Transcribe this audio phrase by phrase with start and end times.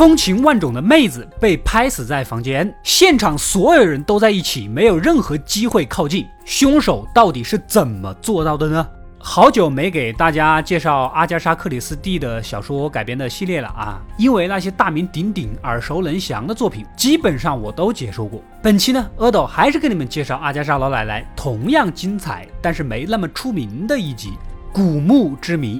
[0.00, 6.26] 风情万种的妹子被拍死在房间，现场所有人都在一起，没有任何机会靠近。
[6.46, 8.88] 凶手到底是怎么做到的呢？
[9.18, 18.42] 好久没给大家介绍阿加莎·克里斯蒂的小说改编的系列了啊，因为那些大名鼎鼎、耳熟能详的作品，基本上我都解说过。
[18.62, 24.30] 本期呢，阿斗还是给你们介绍阿加莎老奶奶同样精彩，但是没那么出名的一集
[24.72, 25.78] 《古墓之谜》。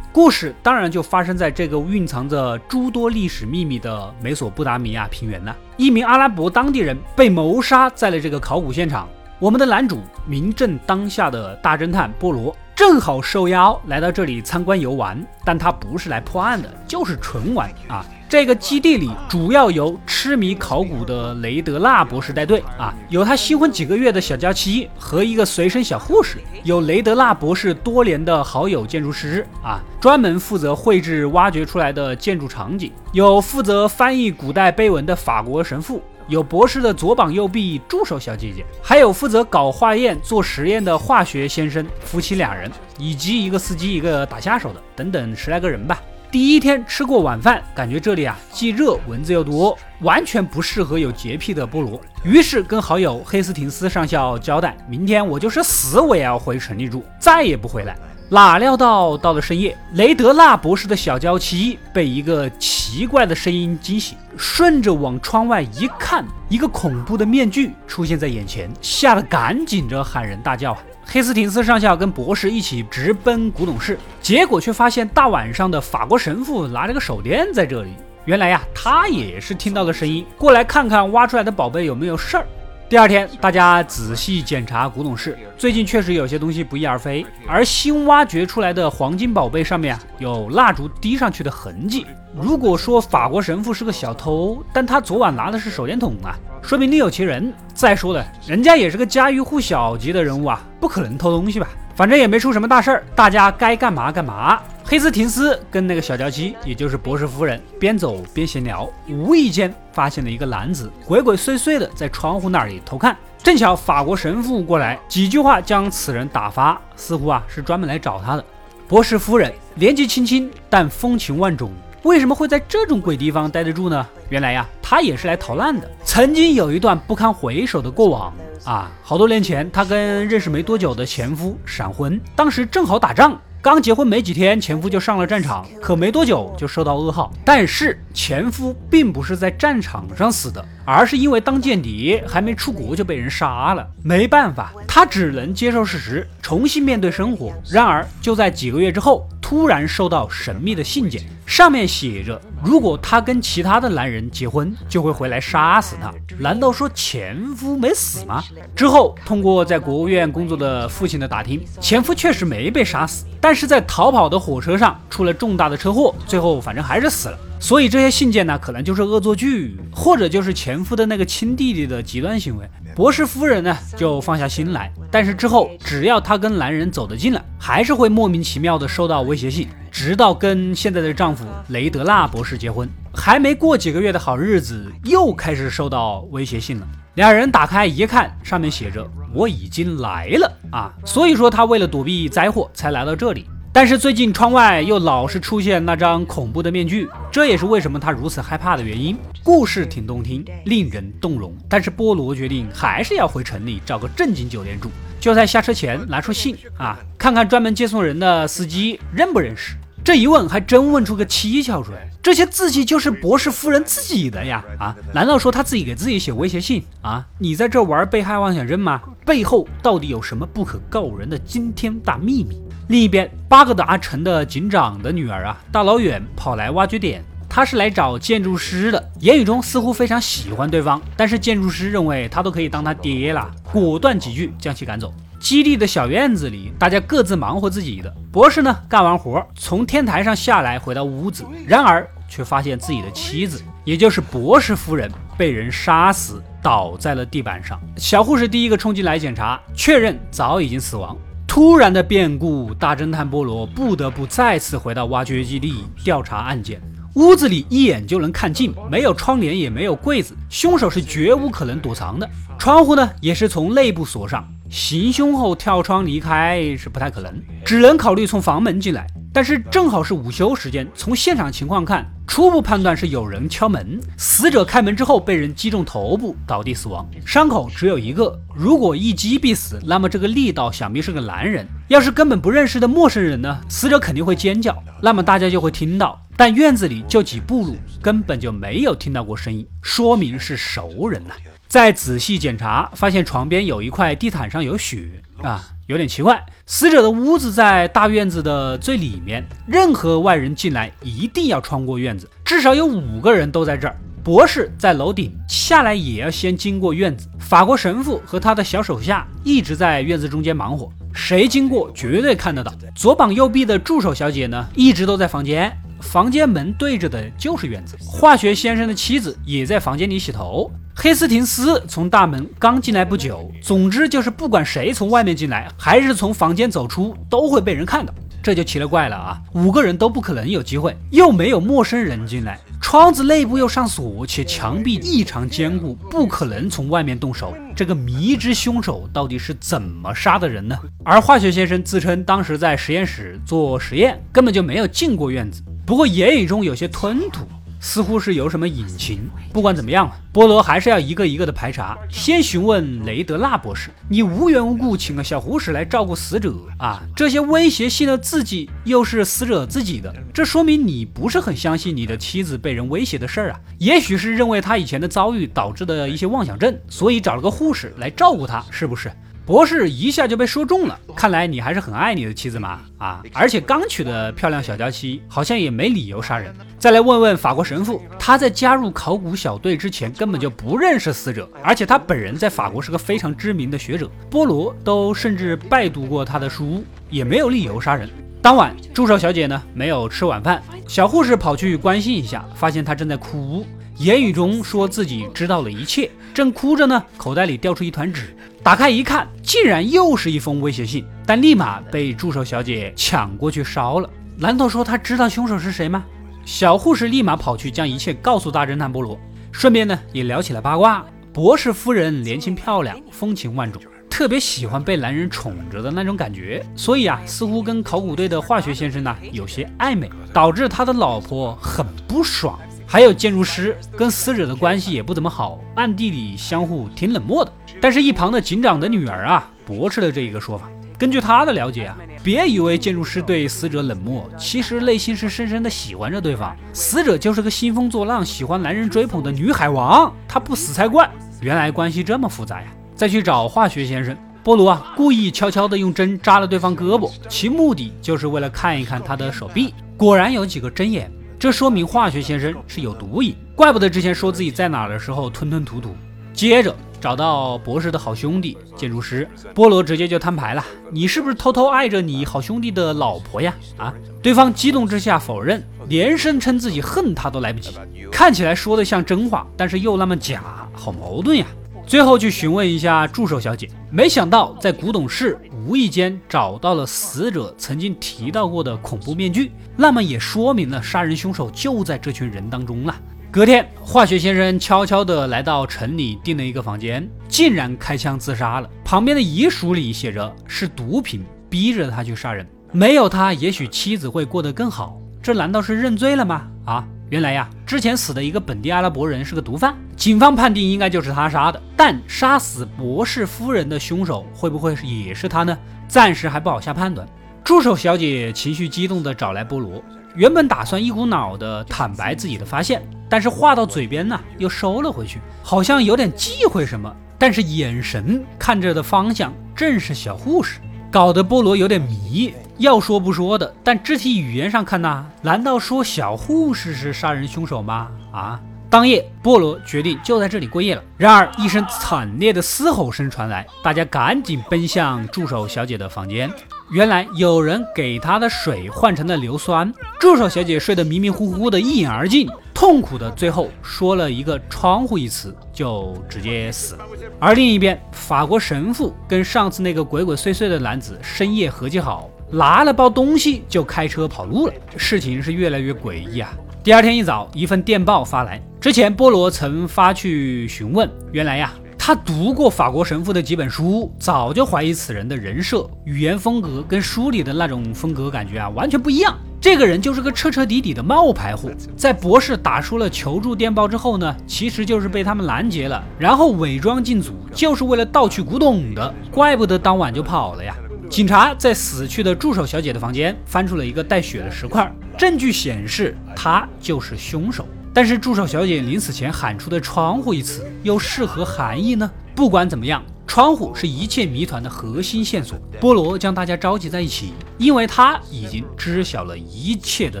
[0.14, 5.56] 故事当然就发生在这个蕴藏着诸多历史秘密的美索不达米亚平原了。
[5.76, 9.08] 一名阿拉伯当地人被谋杀在了这个考古现场。
[9.40, 18.06] 我们的男主名震当下的大侦探波罗，正好受邀来到这里参观游玩，但他不是来破案的，就是纯玩啊。
[18.34, 46.02] 这个基地里主要由痴迷考古的雷德纳博士带队啊，有他新婚几个月的小娇妻和一个随身小护士，有雷德纳博士多年的好友建筑师啊，专门负责绘制挖掘出来的建筑场景，有负责翻译古代碑文的法国神父，有博士的左膀右臂助手小姐姐，还有负责搞化验做实验的化学先生夫妻俩人，以及一个司机一个打下手的等等十来个人吧。
[46.34, 52.00] 第一天吃过晚饭，感觉这里啊既热蚊子又多，完全不适合有洁癖的菠萝。
[52.24, 57.96] 于是跟好友黑斯廷斯上校交代，明天我就是死我也要回城里住，再也不回来。
[58.28, 70.76] 哪料到到了深夜，雷德纳博士的小娇妻被一个奇怪的声音惊醒，顺着往窗外一看，一个恐怖的面具出现在眼前，吓得赶紧着喊人大叫。
[71.06, 77.90] 黑斯廷斯上校跟博士一起直奔古董室，结果却发现大晚上的法国神父拿着个手电在这里。
[78.24, 82.46] 原来呀，他也是听到了声音，过来看看挖出来的宝贝有没有事儿。
[82.86, 87.24] 第二天，大家仔细检查古董室，最近确实有些东西不翼而飞。
[87.48, 92.06] 而新挖掘出来的黄金宝贝上面啊，有蜡烛滴上去的痕迹。
[92.34, 97.52] 如果说法国神父是个小偷，但他昨晚拿的是手电筒啊，说明另有其人。
[97.72, 101.66] 再说了，人家也是个家喻户晓级的人物啊，不可能偷东西吧？
[101.96, 104.60] 反正也没出什么大事儿，大家该干嘛干嘛。
[104.86, 113.16] 黑斯廷斯跟那个小娇妻，也就是博士夫人，边走边闲聊，无意间发现了一个男子鬼鬼祟祟的在窗户那里偷看。
[113.42, 118.44] 正巧法国神父过来，几句话将此人打发，似乎啊是专门来找他的。
[118.86, 121.72] 博士夫人年纪轻轻，但风情万种，
[122.02, 124.06] 为什么会在这种鬼地方待得住呢？
[124.28, 128.32] 原来呀，她也是来逃难的，曾经有一段不堪回首的过往
[128.64, 128.92] 啊。
[129.02, 133.40] 好多年前，她跟认识没多久的前夫闪婚，当时正好打仗。
[133.64, 137.32] 刚结婚没几天，前夫就上了战场，可没多久就收到噩耗。
[137.46, 143.86] 但是前夫并不是在战场上死的，而是因为当间谍，还没出国就被人杀了。
[144.02, 147.52] 没办法，他只能接受事实，重新面对生活。
[147.70, 156.12] 然而就在几个月之后，突然收到神秘的信件，上面写着：如果他跟其他的男人结婚，就会回来杀死他。
[156.38, 158.42] 难道说前夫没死吗？
[158.76, 167.38] 之后通过在国务院工作的父亲的打听，前夫确实没被杀死，但是在逃跑的火车上出了重大的车祸，最后反正还是死了。
[167.60, 172.68] 所以这些信件呢，可能就是恶作剧，或者就是前夫的那个亲弟弟的极端行为。
[172.94, 186.86] 博士夫人呢就放下心来，但是之后只要她跟男人走得近了，还是会莫名其妙的收到威胁信，直到跟现在的丈夫雷德纳博士结婚，还没过几个月的好日子，又开始收到威胁信了。
[187.14, 193.46] 两人打开一看，上面写着“我已经来了”啊，所以说他为了躲避灾祸才来到这里。
[193.74, 199.18] 但是最近窗外又老是出现那张恐怖的面具，这也是为什么他如此害怕的原因。
[199.42, 204.92] 故事挺动听，令人动容，但是波罗决定还是要回城里找个正经酒店住。
[205.18, 209.74] 就在下车前拿出信啊，看看专门接送人的司机认不认识。
[210.04, 214.62] 这一问还真问出个蹊跷出来，这些字迹就是博士夫人自己的呀！
[214.78, 217.26] 啊，难道说他自己给自己写威胁信啊？
[217.38, 219.00] 你在这玩被害妄想症吗？
[219.24, 222.60] 背后到底有什么不可告人的惊天大秘密？
[222.88, 235.12] 另一边，巴格达城的警长的女儿啊，大老远跑来挖掘点，她是来找建筑师的，言语中似乎非常喜欢对方，但是建筑师认为他都可以当他爹了，果断几句将其赶走。
[235.40, 238.14] 基地的小院子里，大家各自忙活自己的。
[238.32, 247.78] 博士呢，干完活从天台上下来，回到屋子，然而却发现自己的妻子，也就是博士夫人，被人杀死，倒在了地板上。
[247.98, 251.14] 小护士第一个冲进来检查，确认早已经死亡。
[251.46, 256.80] 突然的变故，大侦探波罗不得不再次回到挖掘基地调查案件。
[257.16, 262.28] 屋子里一眼就能看尽，没有窗帘，也没有柜子，凶手是绝无可能躲藏的。
[262.58, 264.42] 窗户呢，也是从内部锁上。
[264.74, 267.32] 行凶后跳窗离开是不太可能，
[267.64, 269.06] 只能考虑从房门进来。
[269.32, 278.36] 但是正好是午休时间，从现场情况看，初步判断是有人敲门，死者开门之后被人击中头部倒地死亡，伤口只有一个。
[278.52, 281.64] 如果一击必死，那么这个力道想必是个男人。
[281.86, 283.60] 要是根本不认识的陌生人呢？
[283.68, 286.20] 死者肯定会尖叫，那么大家就会听到。
[286.36, 291.34] 但院子里就几步路，根本就没有听到过声音，说明是熟人呐。
[291.68, 295.08] 再仔细检查，发现床边有一块地毯上有血
[295.42, 295.70] 啊。
[295.86, 303.94] 有点奇怪，死者的屋子在大院子的最里面，任何外人进来一定要穿过院子，至少有五个人都在这儿。
[304.22, 307.28] 博士在楼顶下来也要先经过院子。
[307.38, 312.72] 法国神父和他的小手下一直在院子中间忙活，谁经过绝对看得到。
[312.94, 315.70] 左膀右臂的助手小姐呢，一直都在房间，
[316.04, 317.96] 房间门对着的就是院子。
[318.00, 320.70] 化学先生的妻子也在房间里洗头。
[320.94, 328.14] 黑斯廷斯从大门刚进来不久，总之就是不管谁从外面进来，还是从房间走出，都会被人看到。
[328.40, 329.40] 这就奇了怪了啊！
[329.54, 337.56] 五个人都不可能有机会，又没有陌生人进来，窗子内部又上锁，且墙壁异常坚固，不可能从外面动手。
[337.74, 340.76] 这个迷之凶手到底是怎么杀的人呢？
[341.02, 345.62] 而化学先生自称当时在实验室做实验，根本就没有进过院子。
[345.86, 347.46] 不过言语中有些吞吐。
[347.84, 349.28] 似乎是有什么隐情。
[349.52, 351.98] 不管怎么样，波罗还是要一个一个的排查。
[352.08, 357.02] 先询问雷德纳博士：“你无缘无故请个小护士来照顾死者啊？
[357.14, 363.60] 这些威胁性的字迹又是死者自己的，这说明你不是很相信你的妻子被人威胁的事儿啊？
[363.78, 369.12] 也许是认为他以前的遭遇导致的一些妄想症，所以找了个护士来照顾他，是不是？”
[369.46, 373.22] 博士一下就被说中了，看来你还是很爱你的妻子嘛啊！
[373.34, 376.50] 而且刚娶的漂亮小娇妻，好像也没理由杀人。
[376.78, 388.08] 再来问问法国神父，他在加入考古小队之前根本就不认识死者，而且他本人在法国是个非常知名的学者，波罗都甚至拜读过他的书，也没有理由杀人。
[388.40, 393.66] 当晚，助手小姐呢没有吃晚饭，小护士跑去关心一下，发现她正在哭。
[393.98, 404.08] 言语中说自己知道了一切，正哭着呢，口袋里掉出一团纸，打开一看，竟然又是一封威胁信，但立马被助手小姐抢过去烧了。
[404.38, 406.02] 难道说他知道凶手是谁吗？
[406.46, 409.20] 小护士立马跑去将一切告诉大侦探波罗，
[409.52, 411.04] 顺便呢也聊起了八卦。
[411.30, 422.58] 博士夫人年轻漂亮，风情万种，特别喜欢被男人宠着的那种感觉，所以啊，似乎跟考古队的化学先生呢有些暧昧，导致他的老婆很不爽。
[422.86, 427.52] 还有建筑师跟死者的关系也不怎么好，暗地里相互挺冷漠的。
[427.84, 430.70] 但是，一旁的警长的女儿啊，驳斥了这一个说法。
[430.96, 436.56] 根据他的了解啊，别以为建筑师对死者冷漠，其实内心是深深的喜欢着对方。
[436.72, 441.06] 死者就是个兴风作浪、喜欢男人追捧的女海王，他不死才怪。
[441.42, 442.68] 原来关系这么复杂呀！
[442.96, 451.12] 再去找化学先生，波罗啊，故意悄悄地用针扎了对方胳膊，其目的就是为了看一看他的手臂，果然有几个针眼。
[451.38, 455.94] 这说明化学先生是有毒瘾，怪不得之前说自己在哪的时候吞吞吐吐。
[456.32, 463.92] 接着找到博士的好兄弟建筑师波罗，直接就摊牌了：“你是不是偷偷爱着你好兄弟的老婆呀？”啊！
[464.22, 467.72] 对方激动之下否认，连声称自己恨他都来不及。
[468.10, 471.44] 看起来说的像真话，但是又那么假，好矛盾呀。
[471.86, 482.96] 最后去询问一下助手小姐，没想到在古董室无意间找到了死者曾经提到过的恐怖面具，那么也说明了杀人凶手就在这群人当中了。
[483.34, 488.70] 隔天，化学先生悄悄地来到城里订了一个房间，竟然开枪自杀了。
[488.84, 495.00] 旁边的遗书里写着是毒品逼着他去杀人，没有他，也许妻子会过得更好。
[495.20, 496.46] 这难道是认罪了吗？
[496.64, 496.86] 啊？
[497.10, 501.60] 原来呀，之前死的一个本地阿拉伯人是个毒贩，警方判定应该就是他杀的。
[501.76, 505.58] 但杀死博士夫人的凶手会不会也是他呢？
[505.88, 507.04] 暂时还不好下判断。
[507.42, 509.82] 助手小姐情绪激动地找来波罗，
[510.14, 516.94] 原本打算一股脑的坦白自己的发现，但是话到嘴边呢又收了回去，好像有点忌讳什么。
[517.18, 522.34] 但是眼神看着的方向正是小护士，搞得波罗有点迷。
[522.58, 527.88] 要说不说的，但肢体语言上看呢，难道说小护士是杀人凶手吗？
[528.12, 528.40] 啊！
[528.70, 530.82] 当夜，波罗决定就在这里过夜了。
[530.96, 536.30] 然而，一声惨烈的嘶吼声传来，大家赶紧奔向助手小姐的房间。
[536.70, 539.72] 原来有人给她的水换成了硫酸。
[540.00, 546.84] 助手小姐睡得迷迷糊糊的，一饮而尽，痛苦的最后说了一个“窗户”一词，就直接死了。
[547.18, 552.10] 而另一边，法国神父跟上次那个鬼鬼祟祟的男子深夜合计好。
[552.30, 556.32] 拿了包东西就开车跑路了，事情是越来越诡异啊！
[556.64, 561.52] 第二天一早，一份电报发来，之前波罗曾发去询问，原来呀。
[561.86, 569.14] 他读过法国神父的几本书，早就怀疑此人的人设、语言风格跟书里的那种风格感觉啊完全不一样。
[569.38, 571.50] 这个人就是个彻彻底底的冒牌货。
[571.76, 578.94] 在博士打出了求助电报之后呢，其实就是被他们拦截了，然后伪装进组，就是为了盗取古董的。
[579.10, 580.56] 怪不得当晚就跑了呀。
[580.88, 587.46] 警察在死去的助手小姐的房间翻出了一个带血的石块，证据显示他就是凶手。
[587.74, 591.90] 但是助手小姐临死前喊出的“窗户”一词又是何含义呢？
[592.14, 595.36] 不管怎么样，窗户是一切谜团的核心线索。
[595.60, 600.00] 波罗将大家召集在一起，因为他已经知晓了一切的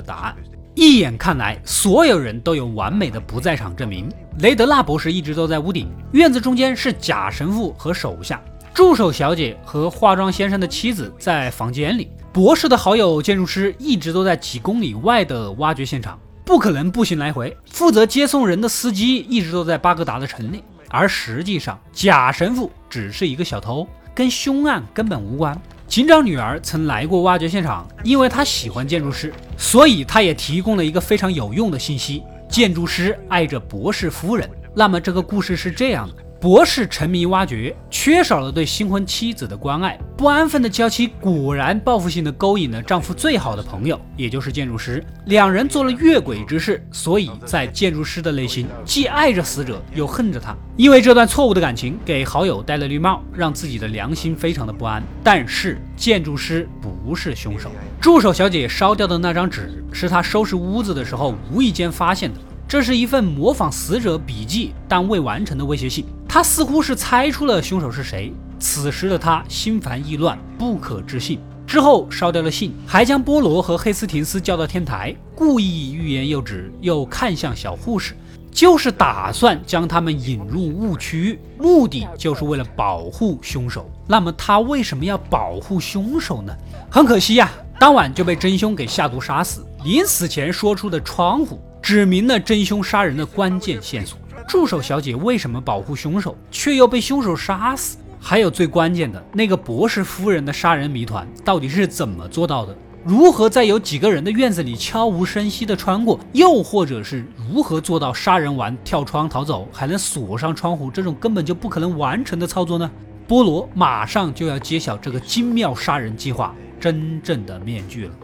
[0.00, 0.36] 答案。
[0.76, 4.08] 一眼看来，所有人都有完美的不在场证明。
[4.38, 8.40] 雷德纳博士一直都在屋顶，院子中间是假神父和手下。
[8.72, 17.56] 助手小姐和化妆先生的妻子在房间里，博士的好友建筑师一直都在几公里外的挖掘现场，不可能步行来回。
[17.70, 25.60] 负责接送人的司机一直都在巴格达的城内，而实际上假神父只是一个小偷，跟凶案根本无关。
[25.86, 34.48] 警长女儿曾来过挖掘现场，因为她喜欢建筑师，所以她也提供了一个非常有用的信息：建筑师爱着博士夫人。
[34.74, 36.23] 那么这个故事是这样的。
[36.44, 45.02] 博士沉迷挖掘，缺少了对新婚妻子的关爱，不安分的娇妻果然报复性的勾引了丈夫最好的朋友，也就是建筑师。
[45.24, 50.54] 两人做了越轨之事，所以在建筑师的内心既爱着死者，又恨着他。
[50.76, 55.02] 因为这段错误的感情，给好友戴了绿帽，让自己的良心非常的不安。
[55.22, 57.70] 但是建筑师不是凶手，
[58.02, 62.38] 助手小姐烧掉的那张纸，是他收拾屋子的时候无意间发现的。
[62.66, 66.04] 这是一份模仿死者笔记但未完成的威胁信。
[66.28, 68.32] 他似乎是猜出了凶手是谁。
[68.58, 71.38] 此时的他心烦意乱，不可置信。
[71.66, 78.14] 之后烧掉了信，还将波罗和黑斯廷斯叫到天台，故意欲言又止，又看向小护士，
[78.50, 83.90] 就是打算将他们引入误区，目的就是为了保护凶手。
[84.06, 86.54] 那么他为什么要保护凶手呢？
[86.90, 89.64] 很可惜呀，当晚就被真凶给下毒杀死。
[89.84, 91.60] 临死前说出的窗户。
[91.84, 94.18] 指明了真凶杀人的关键线索。
[94.48, 97.98] 助手小姐为什么保护凶手，却又被凶手杀死？
[98.18, 102.74] 还有最关键的那个博士夫人的杀人谜团，到底是怎么做到的？
[103.04, 106.18] 如何在有几个人的院子里悄无声息地穿过？
[106.32, 112.90] 又或者是如何做到杀人完跳窗逃走，还能锁上窗户这种根本就不可能完成的操作呢？
[113.28, 118.14] 波罗马上就要揭晓这个精妙杀人计划真正的面具了。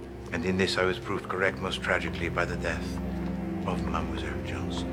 [3.67, 4.87] Of Mademoiselle Johnson.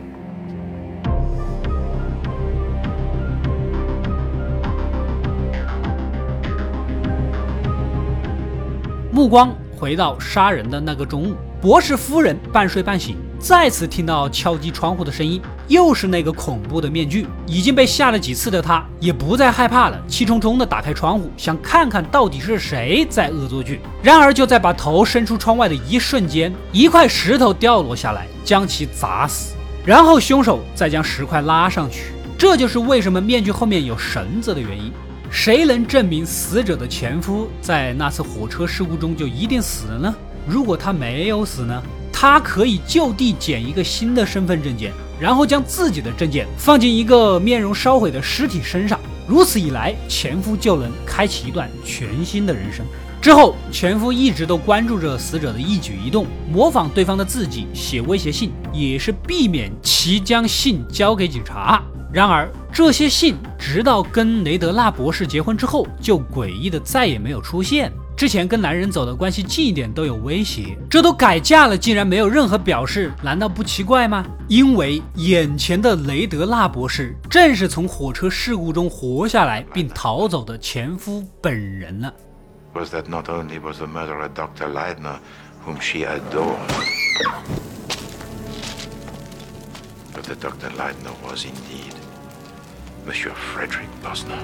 [9.11, 13.17] 目光回到杀人的那个中午，博士夫人半睡半醒。
[13.39, 17.27] 再次听到敲击窗户的声音，又是那个恐怖的面具。
[17.45, 23.79] 已经被吓了几次的他，也不再害怕了，气冲冲地打开窗户，想看看到底是谁在恶作剧。
[24.01, 29.55] 然而，就在把头伸出窗外的一瞬间，一块石头掉落下来，将其砸死。
[29.85, 32.11] 然后，凶手再将石块拉上去。
[32.37, 34.91] 这就是为什么面具后面有绳子的原因。
[35.29, 40.15] 谁能证明死者的前夫在那次火车事故中就一定死了呢？
[40.47, 41.81] 如果他没有死呢？
[42.13, 48.99] 他可以就地捡一个新的身份证件，然后将自己的证件放进一个面容烧毁的尸体身上。
[49.27, 52.85] 如此一来，前夫就能开启一段全新的人生。
[53.19, 61.83] 之后，前夫一直都关注着死者的一举一动，模仿对方的字迹写威胁信，也是避免其将信交给警察。
[62.13, 67.91] 然而，这些信直到跟雷德纳博士结婚之后，就诡异的再也没有出现。
[68.17, 74.25] 之前跟男人走的关系近一点都有威胁，这都改嫁了，竟然没有任何表示，难道不奇怪吗？
[74.47, 82.11] 因为眼前的雷德纳博士正是从火车事故中活下来并逃走的前夫本人了。
[82.73, 84.73] Was that not only was the murderer Dr.
[84.73, 85.19] Leidner,
[85.63, 86.57] whom she adored,
[90.15, 90.71] but the Dr.
[90.75, 91.93] Leidner was indeed
[93.05, 94.41] Monsieur Frederick Bosner.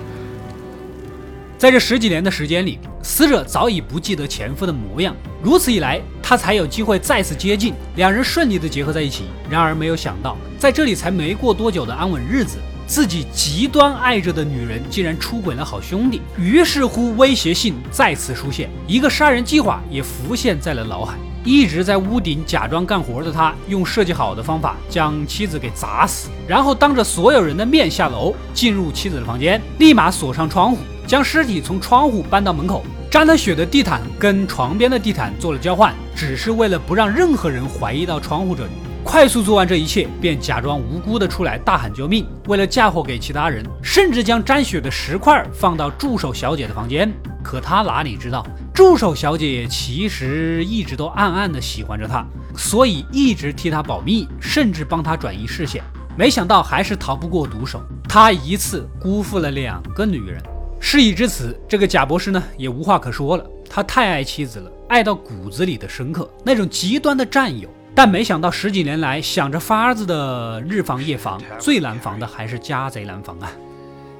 [1.63, 5.15] 在这十几年的时间里，死者早已不记得前夫的模样。
[5.41, 9.23] 如此一来，他才有机会再次接近，两人顺利的结合在一起。
[9.49, 16.19] 然而，没有想到，在这里才没过多久的安稳日子，自己极端爱着的女人竟然出轨了好兄弟。
[16.37, 21.15] 于是乎，威胁信再次出现，一个杀人计划也浮现在了脑海。
[21.45, 30.79] 一直在屋顶假装干活的他，用设计好的方法将妻子给砸死，然后当着所有人的面下楼，进入妻子的房间，立马锁上窗户。
[31.05, 38.71] 将尸体从窗户搬到门口，沾了血的地毯跟床边的地毯做了交换，只是为了不让任何人怀疑到窗户这里。
[39.03, 42.25] 快速做完这一切，便假装无辜的出来大喊救命。
[42.47, 47.11] 为了嫁祸给其他人，甚至将沾血的石块放到助手小姐的房间。
[47.43, 55.83] 可他哪里知道，助手小姐其实一直都暗暗的喜欢着他，所以一直替他保密，甚至帮他转移视线。
[56.15, 60.41] 没想到还是逃不过毒手，他一次辜负了两个女人。
[60.85, 63.49] 事已至此，这个贾博士呢也无话可说了。
[63.69, 67.69] 他太爱妻子了，爱到骨子里的深刻，那种极端的占有。
[67.95, 73.49] 但没想到十几年来想着法子的日防夜防，最难防的还是家贼难防啊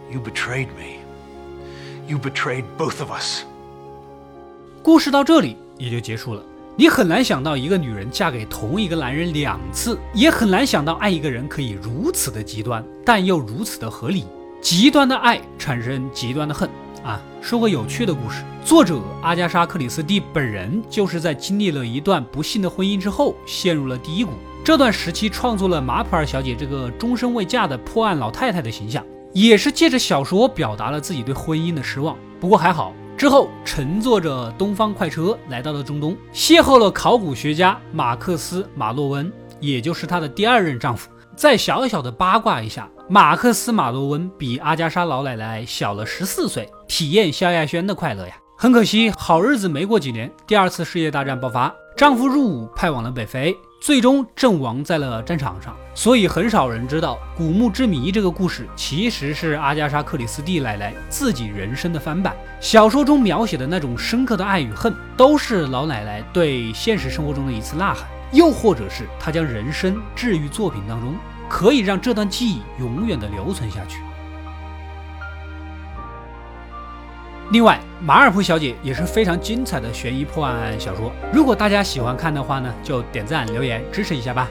[0.10, 1.02] ！You betrayed me.
[2.08, 3.42] You betrayed both of us.
[4.82, 6.42] 故事到这里也就结束了。
[6.78, 14.24] 你很难想到一个女人嫁给同一个男人两次，也很难想到爱一个人可以如此的极端，但又如此的合理。
[14.64, 16.70] 极端的爱产生极端的恨
[17.04, 17.22] 啊！
[17.42, 24.32] 说个有趣的故事，作者阿加莎·克里斯蒂本人就是在经历了一段不幸的婚姻之后，陷入了低谷。
[24.64, 32.18] 这段时期创作了马普尔小姐这个终身未嫁的破案老太太的形象，也是借着小说表达了自己对婚姻的失望。
[32.40, 39.30] 不过还好，之后乘坐着东方快车来到了中东，邂逅了考古学家马克思·马洛温，
[39.60, 41.10] 也就是她的第二任丈夫。
[41.36, 48.34] 再小小的八卦一下，马克思马洛温比阿加莎老奶奶小了十四岁，体验萧亚轩的快乐呀。
[48.58, 55.76] 很可惜，好日子没过几年，第二次世界大战爆发，丈夫入伍派往了北非，最终阵亡在了战场上。
[55.94, 62.34] 所以很少人知道，《古墓之谜》这个故事其实是阿加莎克里斯蒂奶奶自己人生的翻版。
[62.62, 68.08] 小说中描写的那种深刻的爱与恨，都是老奶奶对现实生活中的一次呐喊。
[68.32, 71.14] 又或者是她将人生置于作品当中，
[71.54, 74.00] 可以让这段记忆永远的留存下去。
[77.52, 84.50] 另外，马尔普小姐也是非常精彩的悬疑破案小说，如果大家喜欢看的话呢，就点赞留言支持一下吧。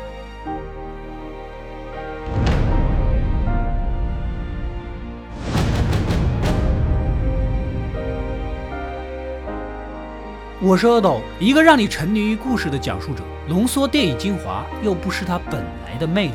[10.60, 16.34] 我是阿斗，一个让你沉迷于故事的讲述者，浓缩电影精华，又不失它本来的魅力。